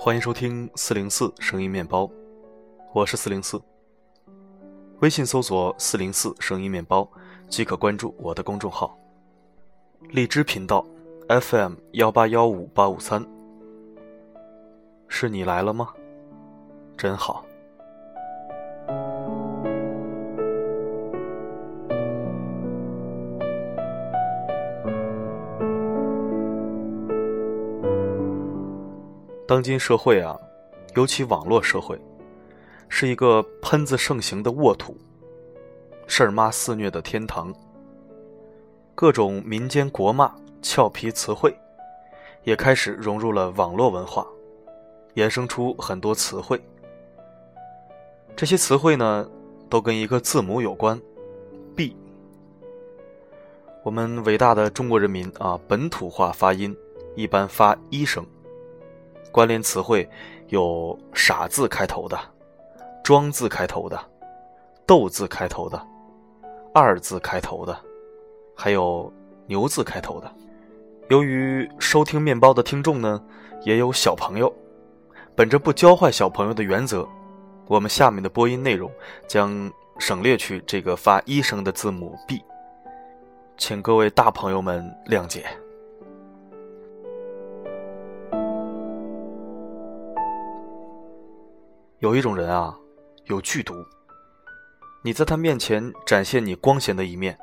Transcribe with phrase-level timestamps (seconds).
[0.00, 2.08] 欢迎收听四零四声音面包，
[2.94, 3.60] 我是四零四。
[5.00, 7.10] 微信搜索“四零四声音面包”
[7.50, 8.96] 即可关注我的公众号。
[10.10, 10.86] 荔枝频道
[11.28, 13.26] FM 幺八幺五八五三，
[15.08, 15.92] 是你来了吗？
[16.96, 17.47] 真好。
[29.48, 30.38] 当今社会啊，
[30.94, 31.98] 尤其网络社会，
[32.90, 34.94] 是一个喷子盛行的沃土，
[36.06, 37.50] 事儿妈肆虐的天堂。
[38.94, 40.30] 各种民间国骂、
[40.60, 41.56] 俏皮词汇，
[42.44, 44.26] 也开始融入了网络文化，
[45.14, 46.60] 衍生出很多词汇。
[48.36, 49.26] 这些词汇呢，
[49.70, 51.00] 都跟一个字母有关
[51.74, 51.96] ，b。
[53.82, 56.76] 我们伟大的中国人民啊，本土化发音
[57.16, 58.22] 一般发一声。
[59.30, 60.08] 关联词汇
[60.48, 62.18] 有“傻”字开头的、
[63.04, 63.98] “装”字开头的、
[64.86, 65.80] “斗”字开头的、
[66.74, 67.78] “二”字开头的，
[68.56, 69.12] 还有
[69.46, 70.32] “牛”字开头的。
[71.08, 73.22] 由于收听面包的听众呢，
[73.62, 74.52] 也有小朋友，
[75.34, 77.08] 本着不教坏小朋友的原则，
[77.66, 78.90] 我们下面的播音内容
[79.26, 82.42] 将省略去这个发一声的字母 “b”，
[83.56, 85.46] 请各位大朋友们谅解。
[92.00, 92.76] 有一种人啊，
[93.24, 93.74] 有剧毒。
[95.02, 97.36] 你在他面前展现你光鲜的一面，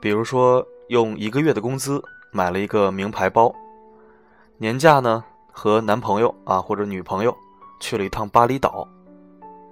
[0.00, 2.00] 比如说用一个月的工资
[2.30, 3.52] 买了一个名牌包，
[4.56, 7.36] 年假呢和男朋友啊或者女朋友
[7.80, 8.86] 去了一趟巴厘岛，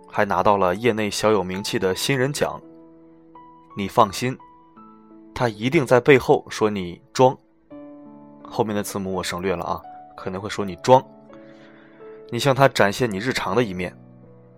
[0.09, 2.61] 还拿到了业内小有名气的新人奖。
[3.77, 4.37] 你放心，
[5.33, 7.37] 他一定在背后说你装。
[8.43, 9.81] 后面的字母我省略了啊，
[10.17, 11.05] 可能会说你装。
[12.35, 13.97] 你向他展现你日常的一面，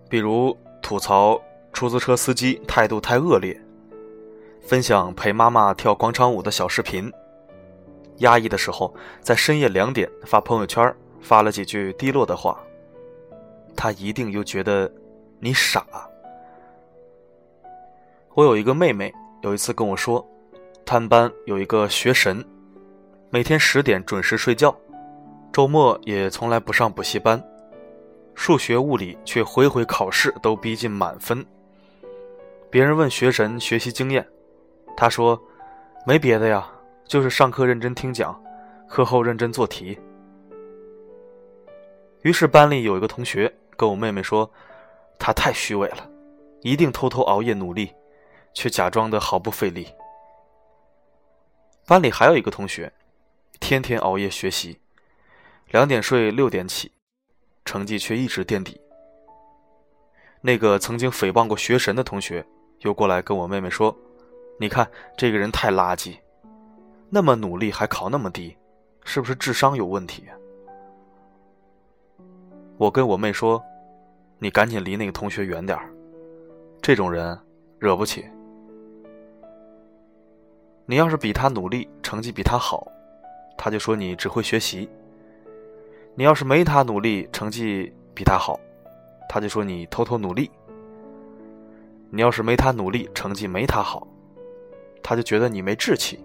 [0.09, 1.39] 比如吐槽
[1.71, 3.55] 出租车司机态度太恶劣，
[4.63, 7.13] 分享陪妈妈跳广场舞的小视频，
[8.15, 12.59] 压抑的时候在深夜两点发朋友圈发了几句低落的话，
[13.75, 14.91] 他一定又觉得
[15.39, 15.85] 你傻。
[18.33, 19.13] 我有一个妹妹，
[19.43, 20.27] 有一次跟我说，
[20.83, 22.43] 他们班有一个学神，
[23.29, 24.75] 每天十点准时睡觉，
[25.53, 27.39] 周末也从来不上补习班。
[28.37, 31.43] 数学、物理却回回考试都逼近满分。
[32.69, 34.25] 别人问学神学习经验，
[34.95, 35.41] 他说
[36.05, 36.71] ：“没别的呀，
[37.03, 38.39] 就是上课认真听讲，
[38.87, 39.99] 课后认真做题。”
[42.21, 44.49] 于是班里有一个同学跟我妹妹说
[45.17, 46.07] ：“他太虚伪了，
[46.61, 47.91] 一定偷偷熬夜努力，
[48.53, 49.87] 却假装的毫不费力。”
[51.87, 52.93] 班里还有一个同学，
[53.59, 54.79] 天天熬夜学习，
[55.71, 56.91] 两点睡，六点起。
[57.67, 58.79] 成绩却一直垫底。
[60.39, 62.43] 那个曾经诽谤过学神的同学，
[62.79, 63.93] 又过来跟我妹妹说
[64.57, 66.15] ：“你看这个人太垃圾，
[67.09, 68.55] 那么努力还考那么低，
[69.03, 70.23] 是不是智商有问题？”
[72.77, 73.61] 我跟我妹说
[74.39, 75.91] ：“你赶紧离那个同学远点儿，
[76.81, 77.37] 这种人
[77.79, 78.25] 惹不起。
[80.85, 82.87] 你要是比他努力，成绩比他好，
[83.57, 84.89] 他就说你只会学习。”
[86.19, 88.59] 你要是没他努力，成绩比他好，
[89.29, 90.49] 他就说你偷偷努力；
[92.09, 94.07] 你要是没他努力，成绩没他好，
[95.03, 96.17] 他就觉得你没志气；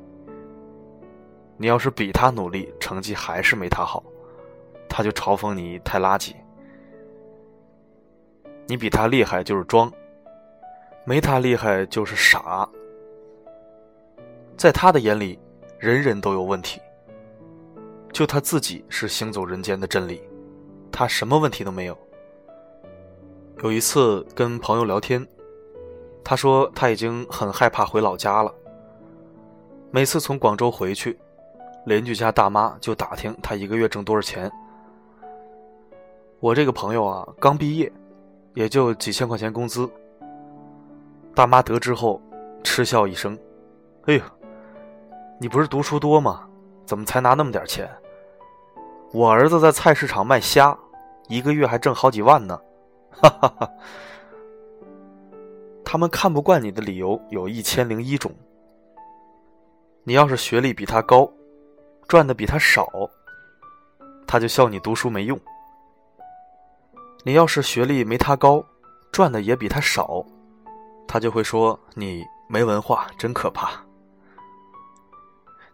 [1.58, 4.03] 你要是比他努力，成绩还是没他好，
[4.88, 6.34] 他就嘲讽你太垃圾；
[8.66, 9.92] 你比他厉害就是装，
[11.04, 12.66] 没他厉害就是傻。
[14.56, 15.38] 在他的眼里，
[15.78, 16.80] 人人都有问题。
[18.12, 20.21] 就他自己是行走人间的真理，
[20.93, 21.97] 他什么问题都没有。
[23.62, 25.27] 有一次跟朋友聊天，
[26.22, 28.55] 他说他已经很害怕回老家了。
[29.91, 31.19] 每次从广州回去，
[31.86, 34.51] 邻居家大妈就打听他一个月挣多少钱。
[36.39, 37.91] 我这个朋友啊，刚毕业，
[38.54, 39.89] 也就几千块钱工资。
[41.34, 42.21] 大妈得知后，
[42.63, 43.39] 嗤笑一声
[44.04, 44.22] ：“哎呦，
[45.41, 46.47] 你不是读书多吗？
[46.84, 47.89] 怎么才拿那么点钱？”
[49.12, 50.76] 我儿子在菜市场卖虾，
[51.28, 52.59] 一个月还挣好几万呢，
[53.10, 53.70] 哈哈哈。
[55.84, 58.32] 他们看不惯你的理由有一千零一种。
[60.04, 61.30] 你要是学历比他高，
[62.09, 62.88] 赚的比他少，
[64.26, 65.36] 他就笑你读书没用；
[67.22, 68.64] 你要是学历没他高，
[69.12, 70.24] 赚的也比他少，
[71.06, 73.72] 他就会说你没文化，真可怕。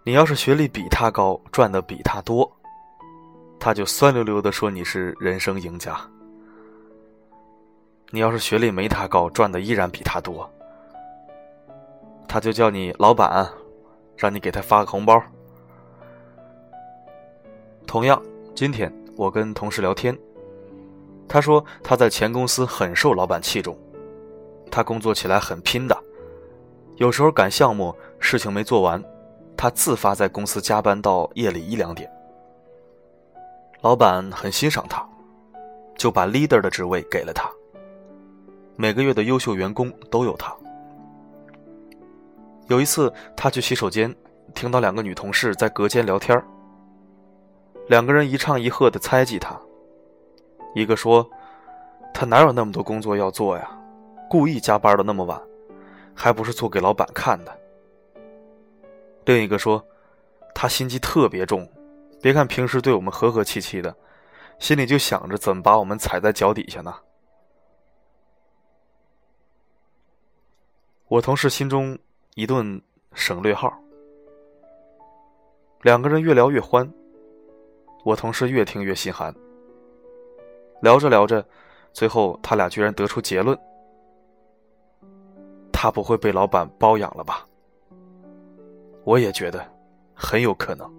[0.03, 2.51] 你要是学历比他高，赚的比他多，
[3.61, 5.99] 他就酸溜溜的说你是人生赢家。
[8.11, 10.51] 你要是学历没他高，赚的依然比他多，
[12.27, 13.47] 他就叫你老板，
[14.17, 15.23] 让你给他发个红包。
[17.87, 18.23] 同样，
[18.55, 20.17] 今天我跟同事聊天，
[21.29, 23.77] 他说他在前公司很受老板器重，
[24.71, 25.95] 他工作起来很拼的，
[26.97, 29.03] 有时候赶项目事情没做完，
[29.55, 32.11] 他自发在公司加班到夜里一两点。
[33.81, 35.07] 老板很欣赏他，
[35.97, 37.49] 就把 leader 的职位给了他，
[38.75, 40.53] 每个月的优秀员工都有他。
[42.67, 44.13] 有一次他去洗手间，
[44.53, 46.43] 听到两个女同事在隔间聊天。
[47.87, 49.57] 两个人一唱一和的猜忌他，
[50.75, 51.25] 一个说
[52.13, 53.71] ：“他哪有那么多工作要做呀？
[54.29, 55.41] 故意加班的那么晚，
[56.15, 57.59] 还不是做给老板看的。”
[59.25, 59.83] 另一个说
[60.53, 61.67] ：“他心机特别重，
[62.21, 63.97] 别看平时对我们和和气气的，
[64.59, 66.95] 心里就想着怎么把我们踩在脚底下呢。”
[71.09, 71.99] 我同事心中
[72.35, 72.83] 一顿
[73.15, 73.73] 省略号。
[75.83, 76.93] 两个人越聊越欢。
[78.05, 79.35] 我同事越听越心寒。
[80.83, 81.45] 聊着聊着，
[81.93, 83.59] 最后他俩居然得出结论：
[85.73, 87.47] 他不会被老板包养了吧？
[89.05, 89.67] 我也觉得
[90.15, 90.93] 很有可能。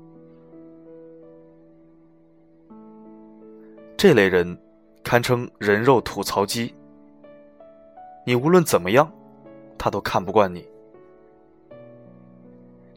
[3.99, 4.57] 这类人
[5.03, 6.73] 堪称人肉吐槽机。
[8.25, 9.11] 你无论怎么样，
[9.77, 10.65] 他都看不惯你。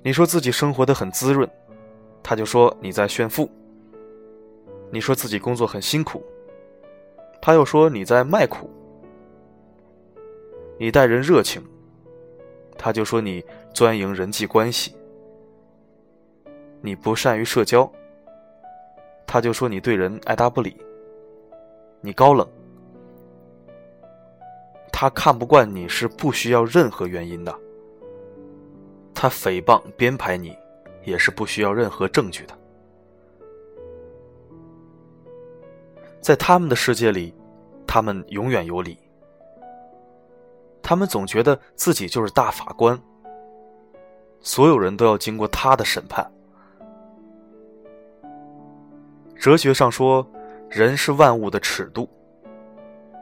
[0.05, 1.51] 你说自己生活的很滋润，
[2.23, 3.51] 他就说你在炫富。
[4.93, 6.25] 你说自己工作很辛苦，
[7.41, 8.71] 他又说你在卖苦；
[10.79, 11.61] 你待人热情，
[12.79, 13.45] 他就说你
[13.75, 14.93] 钻营人际关系；
[16.81, 17.91] 你不善于社交，
[19.27, 20.71] 他就说你对人爱答不理；
[22.05, 22.47] 你高冷，
[24.93, 27.53] 他看不惯你是不需要任何原因的；
[29.15, 30.59] 他诽谤编排你，
[31.05, 32.59] 也是不需要任何证据的。
[36.21, 37.33] 在他们的世界里，
[37.87, 38.99] 他们永远有理。
[40.83, 43.01] 他们总觉得自己就是大法官，
[44.41, 46.29] 所有人都要经过他的审判。
[49.37, 50.25] 哲学上说，
[50.73, 52.09] 人是万物的尺度。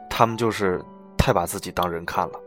[0.09, 0.83] 他们就是
[1.17, 2.39] 太把自己当人看了。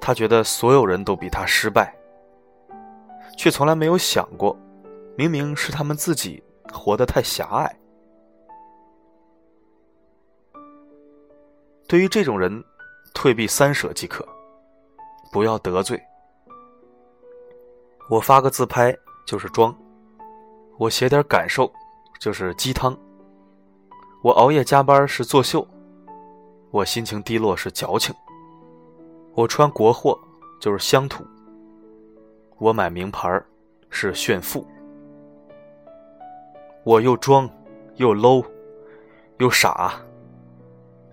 [0.00, 1.94] 他觉得所有人都比他失败，
[3.36, 4.56] 却从来没有想过，
[5.16, 6.42] 明明是他们自己。
[6.72, 7.76] 活得太狭隘。
[11.86, 12.64] 对于这种人，
[13.12, 14.26] 退避三舍即可，
[15.30, 16.02] 不要得罪。
[18.08, 18.96] 我发个自拍
[19.26, 19.76] 就是装，
[20.78, 21.70] 我写点感受
[22.22, 22.96] 就是鸡汤，
[24.22, 25.66] 我熬夜加班是作秀，
[26.70, 28.14] 我心情低落是矫情，
[29.34, 30.16] 我穿国货
[30.60, 31.24] 就是乡土，
[32.58, 33.42] 我买名牌
[33.90, 34.64] 是炫富。
[36.84, 37.50] 我又装，
[37.96, 38.46] 又 low，
[39.38, 39.92] 又傻，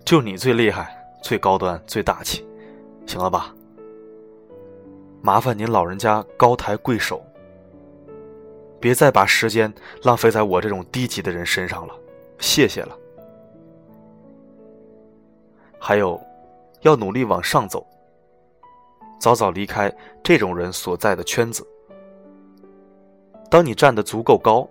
[0.04, 2.46] 就你最厉害、最高端、最大气，
[3.04, 3.52] 行了吧？
[5.20, 7.20] 麻烦您老人家高抬贵手，
[8.80, 9.72] 别再把时间
[10.02, 11.94] 浪费在我这种低级的人身上了，
[12.38, 12.96] 谢谢了。
[15.78, 16.20] 还有，
[16.80, 17.86] 要努力往上走，
[19.20, 21.66] 早早离开这种人所在的圈子。
[23.50, 24.68] 当你站得足够高。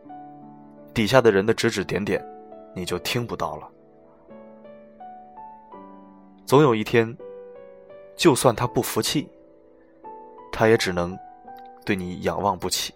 [0.91, 2.21] 底下的人的指指点点，
[2.73, 3.69] 你就听不到了。
[6.45, 7.15] 总有一天，
[8.17, 9.29] 就算他不服气，
[10.51, 11.17] 他也只能
[11.85, 12.91] 对你仰望不起。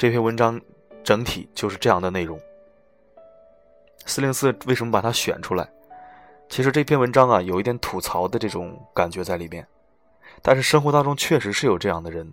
[0.00, 0.58] 这篇文章
[1.04, 2.40] 整体就是这样的内容。
[4.06, 5.70] 四零四为什么把它选出来？
[6.48, 9.68] 其实这篇文章啊，有一点吐槽的这种感觉在里面，
[10.40, 12.32] 但是生活当中确实是有这样的人。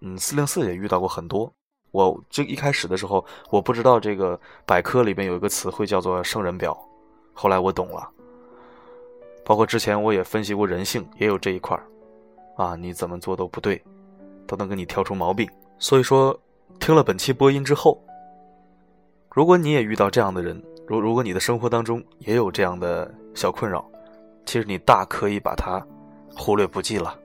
[0.00, 1.52] 嗯，四零四也遇到过很多。
[1.90, 6.74] 我这一开始的时候，我不知道这个百科里面有一个词汇叫做“圣人表”，
[7.34, 8.08] 后来我懂了。
[9.44, 11.84] 包括之前我也分析过人性，也有这一块儿，
[12.56, 13.84] 啊，你怎么做都不对，
[14.46, 15.46] 都能给你挑出毛病。
[15.78, 16.38] 所以说，
[16.80, 18.02] 听了本期播音之后，
[19.30, 23.88] 如果你也遇到这样的人，如如果你的生活当中也有这样的小困扰，
[24.44, 25.80] 其实你大可以把它
[26.36, 27.18] 忽略不计了，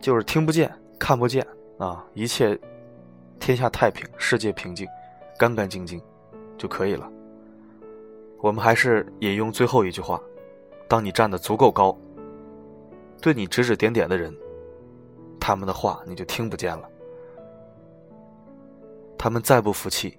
[0.00, 0.70] 就是听不见。
[0.98, 1.44] 看不见
[1.78, 2.56] 啊，一切
[3.40, 4.86] 天下太平，世界平静，
[5.36, 6.00] 干干净净
[6.56, 7.10] 就可以了。
[8.38, 10.20] 我们还是引用最后一句话：
[10.86, 11.98] 当你站得足够高，
[13.20, 14.32] 对你指指点点的人，
[15.44, 16.88] 他们的话你就听不见了。
[19.18, 20.16] 他们再不服气，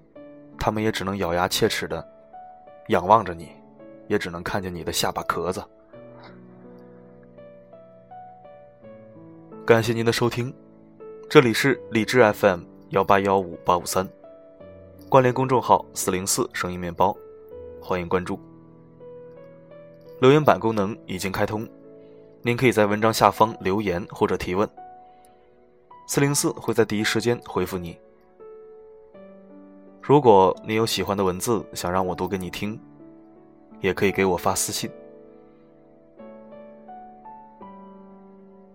[0.59, 2.05] 他们也只能咬牙切齿的
[2.89, 3.53] 仰望着你，
[4.07, 5.63] 也只能看见你的下巴壳子。
[9.65, 10.53] 感谢您的收听，
[11.29, 14.05] 这里是理智 FM 幺八幺五八五三，
[15.07, 17.15] 关联公众号四零四声音面包。
[17.81, 18.37] 欢迎关注。
[20.19, 21.65] 留言板功能已经开通，
[22.41, 24.69] 您可以在文章下方留言或者提问，
[26.05, 27.99] 四零四会在第一时间回复你。
[30.01, 32.79] 如果你有喜欢的文字想让我读给你听，
[33.79, 34.89] 也可以给我发私信。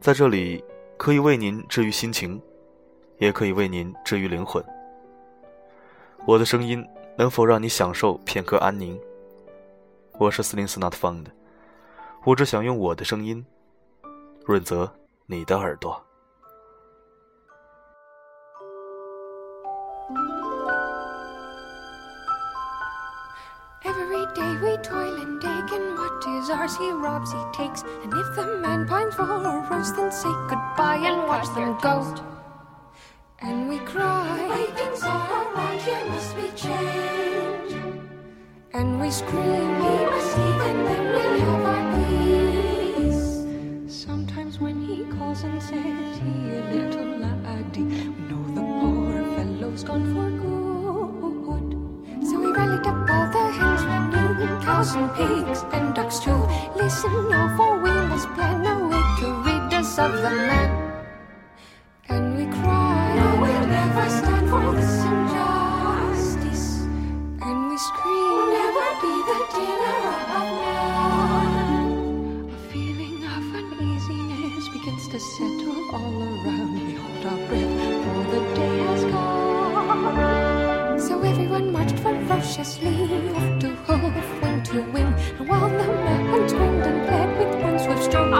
[0.00, 0.64] 在这里，
[0.96, 2.40] 可以为您治愈心情，
[3.18, 4.64] 也可以为您治愈灵魂。
[6.26, 6.86] 我的声音。
[7.18, 8.96] 能否让你享受片刻安宁？
[10.20, 11.24] 我是四零四 Not Found，
[12.24, 13.44] 我只想用我的声音
[14.44, 14.94] 润泽
[15.26, 16.07] 你的耳朵。
[28.08, 32.14] And if the man pines for a rose, then say goodbye and watch them go.
[33.40, 34.48] And we cry.
[34.48, 37.76] way things are around here must be changed.
[38.72, 41.82] And we scream, he must leave, and then we'll have our
[42.96, 43.24] peace.
[43.94, 49.84] Sometimes when he calls and says he a little laddie, we know the poor fellow's
[49.84, 51.68] gone for good.
[52.28, 55.94] So we rallied up all the hens we knew, cows and pigs and
[57.04, 60.67] now, for we must plan a way to rid us of the man.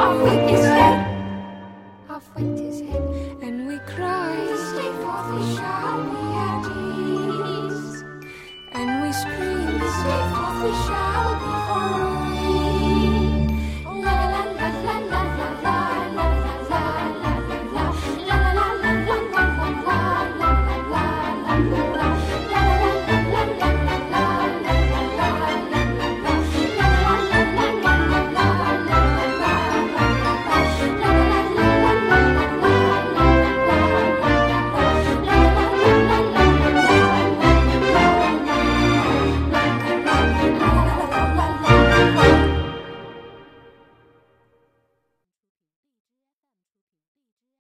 [0.09, 0.48] off.